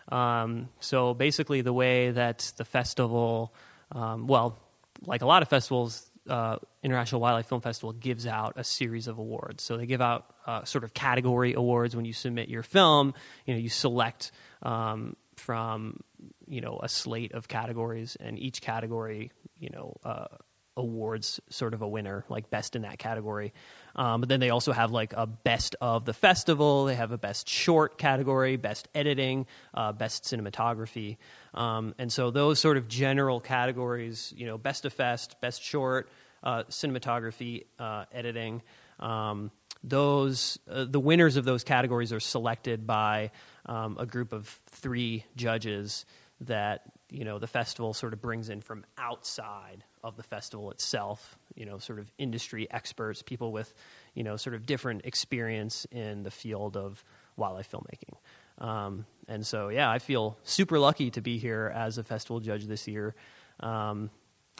[0.07, 3.53] Um, so basically, the way that the festival,
[3.93, 4.57] well,
[5.05, 9.17] like a lot of festivals, uh, International Wildlife Film Festival gives out a series of
[9.17, 9.63] awards.
[9.63, 13.13] So they give out uh, sort of category awards when you submit your film.
[13.45, 14.31] You know, you select
[14.61, 15.99] um, from
[16.47, 20.27] you know a slate of categories, and each category you know uh,
[20.75, 23.53] awards sort of a winner, like best in that category.
[23.95, 26.85] Um, but then they also have like a best of the festival.
[26.85, 31.17] They have a best short category, best editing, uh, best cinematography.
[31.53, 36.09] Um, and so those sort of general categories, you know, best of fest, best short,
[36.43, 38.61] uh, cinematography, uh, editing.
[38.99, 39.51] Um,
[39.83, 43.31] those uh, the winners of those categories are selected by
[43.65, 46.05] um, a group of three judges
[46.41, 51.37] that you know the festival sort of brings in from outside of the festival itself
[51.55, 53.73] you know sort of industry experts people with
[54.13, 57.03] you know sort of different experience in the field of
[57.35, 58.15] wildlife filmmaking.
[58.63, 62.65] Um, and so yeah i feel super lucky to be here as a festival judge
[62.65, 63.15] this year.
[63.59, 64.09] Um,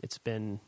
[0.02, 0.60] it's been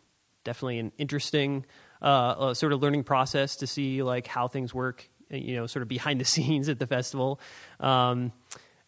[0.44, 1.66] definitely an interesting
[2.02, 5.82] uh, uh, sort of learning process to see like how things work you know sort
[5.84, 7.40] of behind the scenes at the festival.
[7.80, 8.32] Um,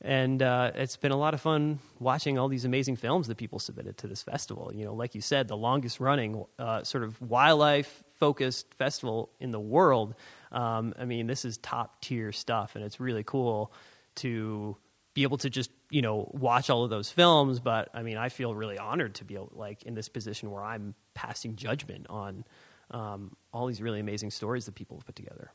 [0.01, 3.57] and uh, it's been a lot of fun watching all these amazing films that people
[3.57, 4.71] submitted to this festival.
[4.73, 9.51] You know, like you said, the longest running uh, sort of wildlife focused festival in
[9.51, 10.15] the world.
[10.51, 13.73] Um, I mean, this is top tier stuff, and it's really cool
[14.15, 14.77] to
[15.13, 17.60] be able to just you know watch all of those films.
[17.60, 20.63] But I mean, I feel really honored to be able, like in this position where
[20.63, 22.45] I'm passing judgment on
[22.91, 25.51] um, all these really amazing stories that people have put together.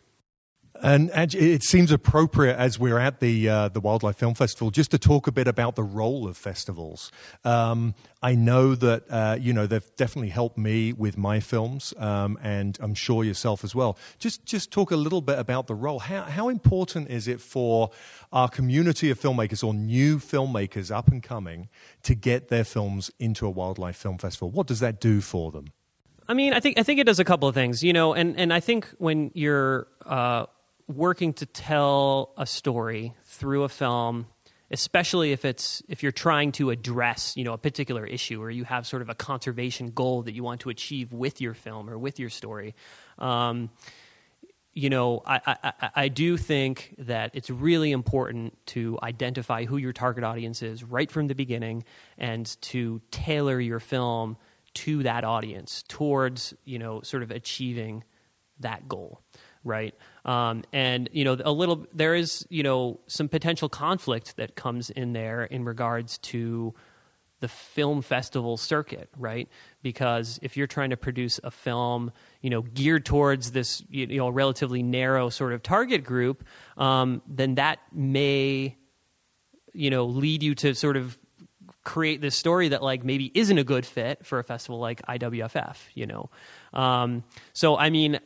[0.80, 4.98] And it seems appropriate as we're at the uh, the Wildlife Film Festival just to
[4.98, 7.12] talk a bit about the role of festivals.
[7.44, 12.38] Um, I know that uh, you know they've definitely helped me with my films, um,
[12.42, 13.98] and I'm sure yourself as well.
[14.18, 16.00] Just just talk a little bit about the role.
[16.00, 17.90] How how important is it for
[18.32, 21.68] our community of filmmakers or new filmmakers up and coming
[22.02, 24.50] to get their films into a Wildlife Film Festival?
[24.50, 25.66] What does that do for them?
[26.28, 28.38] I mean, I think I think it does a couple of things, you know, and
[28.38, 30.46] and I think when you're uh,
[30.88, 34.26] working to tell a story through a film
[34.72, 38.64] especially if it's if you're trying to address you know a particular issue or you
[38.64, 41.98] have sort of a conservation goal that you want to achieve with your film or
[41.98, 42.74] with your story
[43.18, 43.70] um,
[44.72, 49.92] you know I, I, I do think that it's really important to identify who your
[49.92, 51.84] target audience is right from the beginning
[52.16, 54.38] and to tailor your film
[54.74, 58.04] to that audience towards you know sort of achieving
[58.58, 59.20] that goal
[59.64, 59.94] right?
[60.24, 64.90] Um, and you know, a little there is you know some potential conflict that comes
[64.90, 66.74] in there in regards to
[67.42, 69.48] the film festival circuit, right?
[69.82, 74.28] Because if you're trying to produce a film, you know, geared towards this, you know,
[74.28, 76.44] relatively narrow sort of target group,
[76.78, 78.76] um, then that may,
[79.72, 81.18] you know, lead you to sort of
[81.82, 85.76] create this story that like maybe isn't a good fit for a festival like IWFF,
[85.94, 86.30] you know.
[86.72, 88.20] Um, so I mean,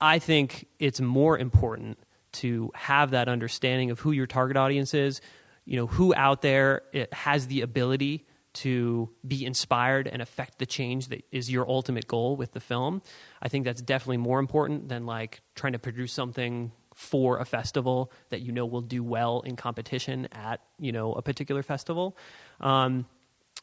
[0.00, 1.98] I think it's more important
[2.32, 5.20] to have that understanding of who your target audience is,
[5.64, 6.82] you know, who out there
[7.12, 12.36] has the ability to be inspired and affect the change that is your ultimate goal
[12.36, 13.02] with the film.
[13.40, 18.10] I think that's definitely more important than like trying to produce something for a festival
[18.30, 22.16] that you know will do well in competition at you know a particular festival.
[22.60, 23.06] Um,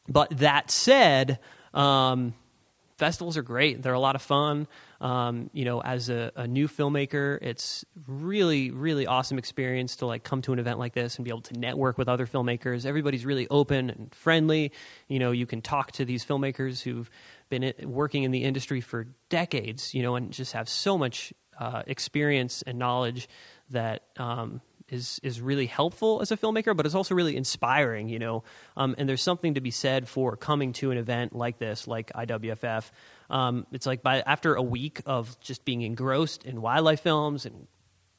[0.08, 1.40] but that said,
[1.74, 2.32] um,
[2.96, 3.82] festivals are great.
[3.82, 4.66] They're a lot of fun.
[5.00, 10.24] Um, you know, as a, a, new filmmaker, it's really, really awesome experience to like
[10.24, 12.86] come to an event like this and be able to network with other filmmakers.
[12.86, 14.72] Everybody's really open and friendly.
[15.08, 17.10] You know, you can talk to these filmmakers who've
[17.50, 19.92] been working in the industry for decades.
[19.92, 23.28] You know, and just have so much uh, experience and knowledge
[23.70, 28.18] that um, is is really helpful as a filmmaker, but it's also really inspiring, you
[28.18, 28.44] know.
[28.76, 32.12] Um, and there's something to be said for coming to an event like this, like
[32.12, 32.90] IWFF.
[33.28, 37.66] Um, it's like by after a week of just being engrossed in wildlife films and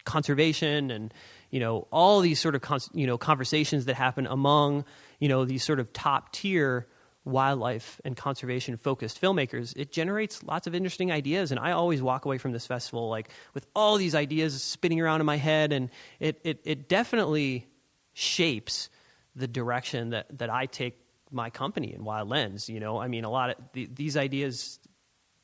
[0.04, 1.14] conservation and
[1.52, 4.86] you know all these sort of con- you know conversations that happen among
[5.20, 6.88] you know these sort of top tier
[7.28, 11.52] wildlife and conservation focused filmmakers, it generates lots of interesting ideas.
[11.52, 15.20] And I always walk away from this festival like with all these ideas spinning around
[15.20, 17.68] in my head, and it it, it definitely
[18.14, 18.90] shapes
[19.36, 20.98] the direction that that I take
[21.32, 22.70] my company and Wild Lens.
[22.70, 24.80] You know, I mean, a lot of the, these ideas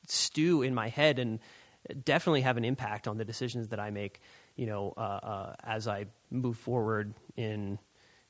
[0.08, 1.40] stew in my head and
[2.04, 4.22] definitely have an impact on the decisions that I make.
[4.56, 7.80] You know, uh, uh, as I move forward in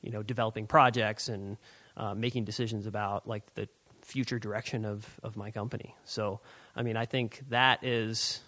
[0.02, 1.56] you know developing projects and
[1.96, 3.68] uh, making decisions about like the
[4.02, 5.94] future direction of of my company.
[6.04, 6.40] So,
[6.76, 8.40] I mean, I think that is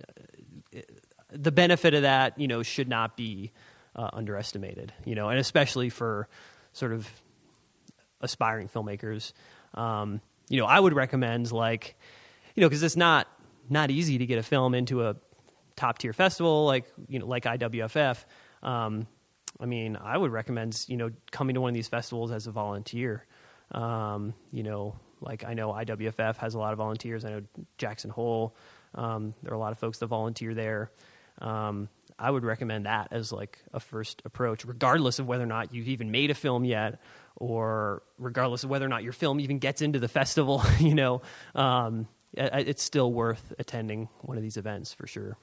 [0.00, 0.80] uh,
[1.30, 2.38] the benefit of that.
[2.38, 3.52] You know, should not be
[3.94, 4.92] uh, underestimated.
[5.04, 6.28] You know, and especially for
[6.72, 7.08] sort of
[8.20, 9.32] aspiring filmmakers.
[9.74, 11.96] Um, you know, I would recommend like,
[12.54, 13.26] you know, because it's not
[13.68, 15.16] not easy to get a film into a
[15.76, 18.24] top tier festival like you know like IWFF.
[18.62, 19.06] Um,
[19.60, 22.50] I mean, I would recommend you know coming to one of these festivals as a
[22.50, 23.26] volunteer.
[23.70, 27.24] Um, you know, like I know IWFF has a lot of volunteers.
[27.24, 27.42] I know
[27.78, 28.54] Jackson Hole.
[28.94, 30.90] Um, there are a lot of folks that volunteer there.
[31.40, 31.88] Um,
[32.18, 35.88] I would recommend that as like a first approach, regardless of whether or not you've
[35.88, 37.00] even made a film yet,
[37.36, 40.62] or regardless of whether or not your film even gets into the festival.
[40.78, 41.22] you know,
[41.54, 45.36] um, it's still worth attending one of these events for sure.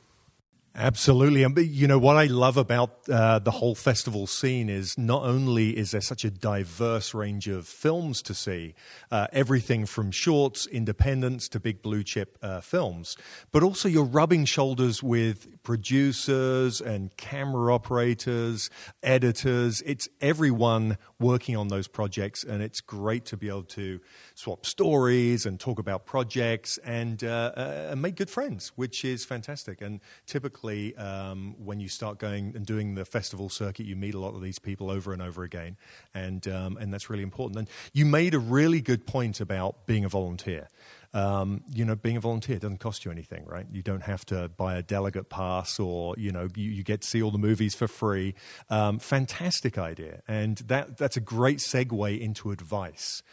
[0.82, 1.44] Absolutely.
[1.44, 5.78] And you know, what I love about uh, the whole festival scene is not only
[5.78, 8.76] is there such a diverse range of films to see,
[9.12, 13.18] uh, everything from shorts, independents to big blue chip uh, films,
[13.52, 18.70] but also you're rubbing shoulders with producers and camera operators,
[19.04, 19.82] editors.
[19.82, 24.00] It's everyone working on those projects, and it's great to be able to
[24.34, 29.26] swap stories and talk about projects and, uh, uh, and make good friends, which is
[29.26, 29.82] fantastic.
[29.82, 34.20] And typically, um, when you start going and doing the festival circuit, you meet a
[34.20, 35.78] lot of these people over and over again,
[36.14, 37.60] and um, and that's really important.
[37.60, 40.68] And you made a really good point about being a volunteer.
[41.12, 43.66] Um, you know, being a volunteer doesn't cost you anything, right?
[43.72, 47.08] You don't have to buy a delegate pass or, you know, you, you get to
[47.08, 48.36] see all the movies for free.
[48.70, 50.22] Um, fantastic idea.
[50.28, 53.24] And that, that's a great segue into advice.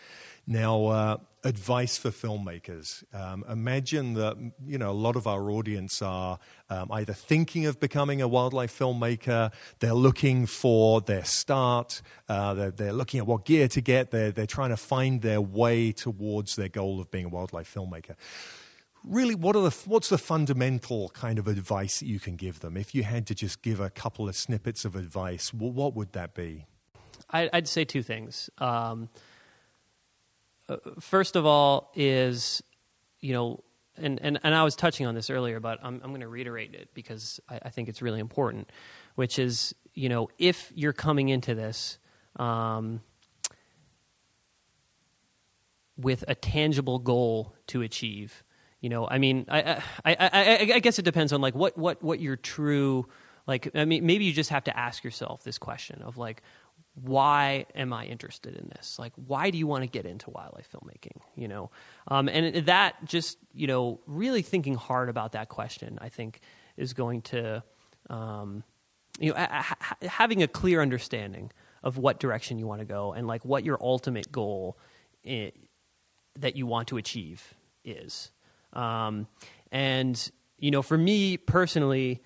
[0.47, 1.17] Now, uh,
[1.47, 3.03] advice for filmmakers.
[3.15, 4.37] Um, imagine that
[4.67, 6.39] you know a lot of our audience are
[6.69, 12.71] um, either thinking of becoming a wildlife filmmaker, they're looking for their start, uh, they're,
[12.71, 16.57] they're, looking at what gear to get, they're, they're trying to find their way towards
[16.57, 18.17] their goal of being a wildlife filmmaker.
[19.05, 22.77] Really, what are the, what's the fundamental kind of advice that you can give them?
[22.77, 26.35] If you had to just give a couple of snippets of advice, what would that
[26.35, 26.67] be?
[27.31, 28.51] I'd say two things.
[28.59, 29.09] Um,
[31.01, 32.63] first of all is
[33.21, 33.63] you know
[33.99, 36.75] and, and, and I was touching on this earlier, but I'm, I'm going to reiterate
[36.75, 38.71] it because I, I, think it's really important,
[39.15, 41.99] which is, you know, if you're coming into this
[42.37, 43.01] um,
[45.97, 48.45] with a tangible goal to achieve,
[48.81, 52.03] you know, I mean, I, I, I, I guess it depends on like what, what,
[52.03, 53.07] what your true,
[53.47, 56.43] like, I mean, maybe you just have to ask yourself this question of like,
[57.03, 58.99] why am I interested in this?
[58.99, 61.21] Like, why do you want to get into wildlife filmmaking?
[61.35, 61.71] You know,
[62.09, 66.41] um, and that just you know really thinking hard about that question, I think,
[66.77, 67.63] is going to
[68.09, 68.65] um,
[69.19, 73.27] you know ha- having a clear understanding of what direction you want to go and
[73.27, 74.79] like what your ultimate goal
[75.23, 78.31] that you want to achieve is.
[78.73, 79.27] Um,
[79.71, 82.23] and you know, for me personally,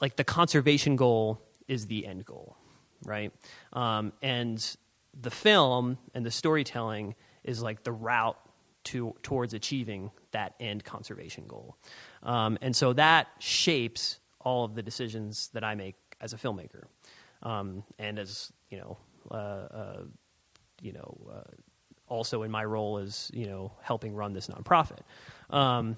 [0.00, 2.56] like the conservation goal is the end goal
[3.04, 3.32] right?
[3.72, 4.76] Um, and
[5.20, 8.38] the film and the storytelling is like the route
[8.84, 11.76] to towards achieving that end conservation goal.
[12.22, 16.84] Um, and so that shapes all of the decisions that I make as a filmmaker,
[17.42, 18.98] um, and as you know,
[19.30, 20.02] uh, uh,
[20.80, 21.50] you know, uh,
[22.08, 25.00] also in my role as you know helping run this nonprofit.
[25.50, 25.96] Um,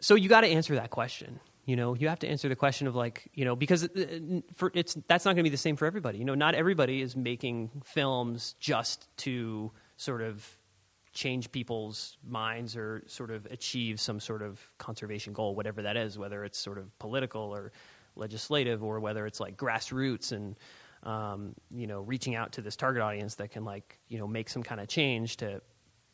[0.00, 1.40] so you got to answer that question.
[1.66, 4.70] You know, you have to answer the question of like, you know, because uh, for
[4.72, 6.18] it's that's not going to be the same for everybody.
[6.18, 10.48] You know, not everybody is making films just to sort of
[11.12, 16.16] change people's minds or sort of achieve some sort of conservation goal, whatever that is,
[16.16, 17.72] whether it's sort of political or
[18.14, 20.56] legislative or whether it's like grassroots and
[21.02, 24.48] um, you know reaching out to this target audience that can like you know make
[24.48, 25.60] some kind of change to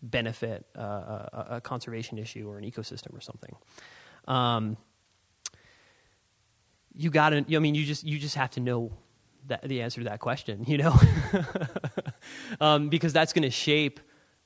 [0.03, 3.55] benefit uh, a, a, conservation issue or an ecosystem or something.
[4.27, 4.77] Um,
[6.95, 7.45] you got to.
[7.55, 8.93] I mean, you just you just have to know
[9.47, 10.65] that, the answer to that question.
[10.67, 11.01] You know,
[12.61, 14.01] um, because that's going to shape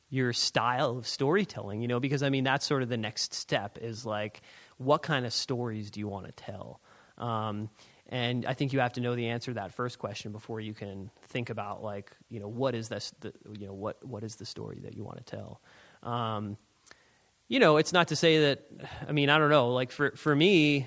[0.08, 1.82] your style of storytelling.
[1.82, 4.42] You know, because I mean that's sort of the next step is like
[4.78, 6.80] what kind of stories do you want to tell.
[7.18, 7.70] Um,
[8.08, 10.74] and I think you have to know the answer to that first question before you
[10.74, 14.36] can think about like you know what is this the, you know what what is
[14.36, 15.60] the story that you want to tell.
[16.02, 16.56] Um,
[17.48, 18.66] you know, it's not to say that.
[19.08, 19.72] I mean, I don't know.
[19.72, 20.86] Like for for me,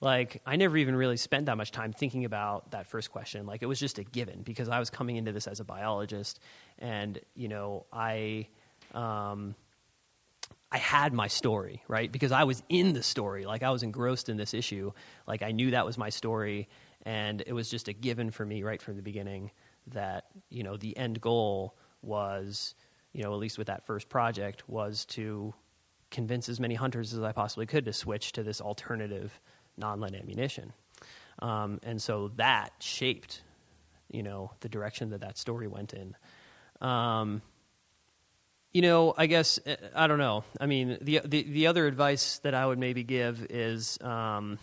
[0.00, 3.46] like I never even really spent that much time thinking about that first question.
[3.46, 6.40] Like it was just a given because I was coming into this as a biologist,
[6.78, 8.48] and you know I.
[8.94, 9.54] Um,
[10.72, 12.10] I had my story, right?
[12.10, 13.44] Because I was in the story.
[13.44, 14.92] Like I was engrossed in this issue.
[15.26, 16.68] Like I knew that was my story.
[17.02, 19.50] And it was just a given for me right from the beginning
[19.88, 22.76] that, you know, the end goal was,
[23.12, 25.54] you know, at least with that first project, was to
[26.10, 29.40] convince as many hunters as I possibly could to switch to this alternative
[29.80, 30.72] non lead ammunition.
[31.40, 33.42] Um, and so that shaped,
[34.10, 36.14] you know, the direction that that story went in.
[36.86, 37.42] Um,
[38.72, 40.44] you know, I guess uh, I don't know.
[40.60, 44.58] I mean, the the the other advice that I would maybe give is, um,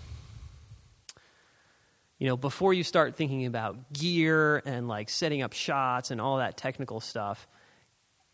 [2.18, 6.38] you know, before you start thinking about gear and like setting up shots and all
[6.38, 7.48] that technical stuff,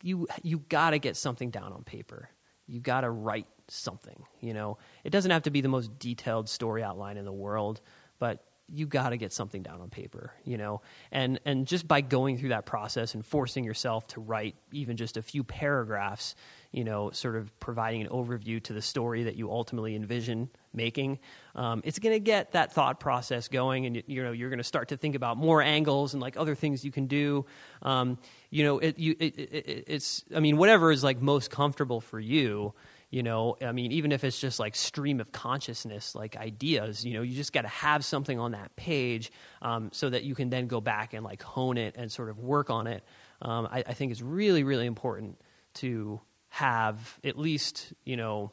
[0.02, 2.28] you you got to get something down on paper.
[2.66, 4.24] You got to write something.
[4.40, 7.80] You know, it doesn't have to be the most detailed story outline in the world,
[8.18, 10.80] but you got to get something down on paper, you know,
[11.12, 15.16] and and just by going through that process and forcing yourself to write even just
[15.16, 16.34] a few paragraphs,
[16.72, 21.18] you know, sort of providing an overview to the story that you ultimately envision making,
[21.54, 24.64] um, it's going to get that thought process going, and you know you're going to
[24.64, 27.44] start to think about more angles and like other things you can do.
[27.82, 32.00] Um, you know, it, you, it, it, it's I mean whatever is like most comfortable
[32.00, 32.72] for you
[33.10, 37.14] you know i mean even if it's just like stream of consciousness like ideas you
[37.14, 39.30] know you just got to have something on that page
[39.62, 42.38] um, so that you can then go back and like hone it and sort of
[42.38, 43.02] work on it.
[43.42, 45.40] Um, I, I think it's really really important
[45.74, 48.52] to have at least you know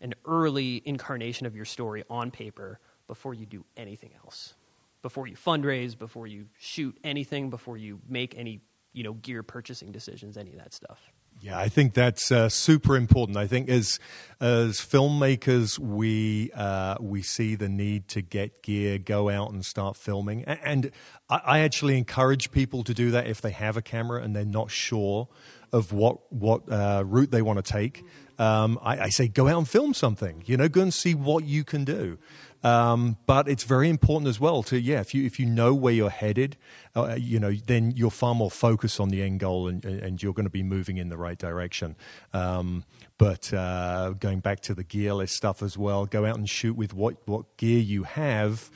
[0.00, 4.54] an early incarnation of your story on paper before you do anything else.
[5.02, 8.60] Before you fundraise before you shoot anything before you make any
[8.92, 12.96] you know gear purchasing decisions any of that stuff yeah, I think that's uh, super
[12.96, 13.36] important.
[13.36, 13.98] I think as
[14.40, 19.96] as filmmakers, we uh, we see the need to get gear, go out and start
[19.96, 20.92] filming, and
[21.28, 24.70] I, actually encourage people to do that if they have a camera and they're not
[24.70, 25.28] sure
[25.72, 28.04] of what what uh, route they want to take.
[28.38, 30.42] Um, I, I, say go out and film something.
[30.46, 32.18] You know, go and see what you can do.
[32.64, 35.92] Um, but it's very important as well to yeah, if you if you know where
[35.92, 36.56] you're headed,
[36.94, 40.32] uh, you know, then you're far more focused on the end goal and, and you're
[40.32, 41.96] going to be moving in the right direction.
[42.32, 42.84] Um,
[43.18, 46.94] but uh, going back to the gearless stuff as well, go out and shoot with
[46.94, 48.70] what what gear you have,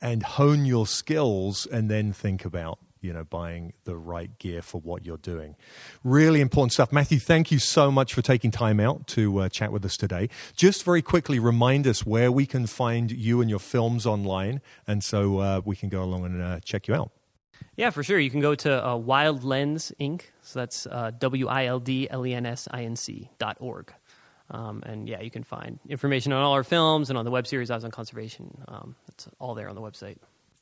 [0.00, 4.80] and hone your skills, and then think about you know, buying the right gear for
[4.80, 5.56] what you're doing.
[6.04, 6.92] Really important stuff.
[6.92, 10.28] Matthew, thank you so much for taking time out to uh, chat with us today.
[10.54, 15.02] Just very quickly, remind us where we can find you and your films online, and
[15.02, 17.10] so uh, we can go along and uh, check you out.
[17.76, 18.18] Yeah, for sure.
[18.18, 20.22] You can go to uh, Wild Lens Inc.
[20.42, 23.56] So that's uh, W I L D L E N S I N C dot
[23.60, 23.92] org.
[24.50, 27.46] Um, and yeah, you can find information on all our films and on the web
[27.46, 28.64] series Eyes on Conservation.
[28.66, 30.16] Um, it's all there on the website.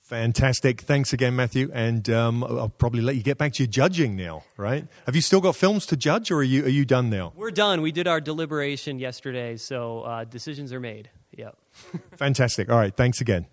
[0.09, 0.81] Fantastic.
[0.81, 1.71] Thanks again, Matthew.
[1.75, 4.87] And um, I'll probably let you get back to your judging now, right?
[5.05, 7.35] Have you still got films to judge, or are you, are you done now?
[7.37, 7.83] We're done.
[7.83, 11.11] We did our deliberation yesterday, so uh, decisions are made.
[11.37, 11.59] Yep.
[12.17, 12.71] Fantastic.
[12.71, 12.97] All right.
[12.97, 13.49] Thanks again.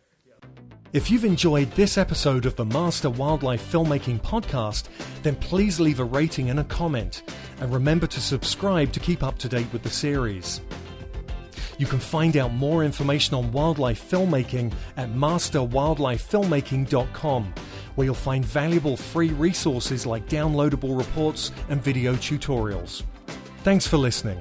[0.93, 4.87] If you've enjoyed this episode of the Master Wildlife Filmmaking Podcast,
[5.23, 7.23] then please leave a rating and a comment.
[7.59, 10.61] And remember to subscribe to keep up to date with the series.
[11.77, 17.53] You can find out more information on wildlife filmmaking at masterwildlifefilmmaking.com,
[17.95, 23.03] where you'll find valuable free resources like downloadable reports and video tutorials.
[23.63, 24.39] Thanks for listening.